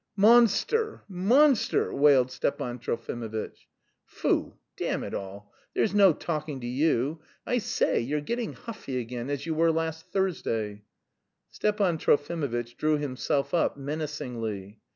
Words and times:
"Monster, 0.15 1.03
monster!" 1.07 1.93
wailed 1.93 2.31
Stepan 2.31 2.79
Trofimovitch. 2.79 3.67
"Foo, 4.03 4.55
damn 4.75 5.03
it 5.03 5.13
all, 5.13 5.53
there's 5.75 5.93
no 5.93 6.11
talking 6.11 6.59
to 6.59 6.65
you. 6.65 7.21
I 7.45 7.59
say, 7.59 7.99
you're 7.99 8.19
getting 8.19 8.53
huffy 8.53 8.97
again 8.97 9.29
as 9.29 9.45
you 9.45 9.53
were 9.53 9.71
last 9.71 10.07
Thursday." 10.07 10.81
Stepan 11.51 11.99
Trofimovitch 11.99 12.77
drew 12.77 12.97
himself 12.97 13.53
up, 13.53 13.77
menacingly. 13.77 14.79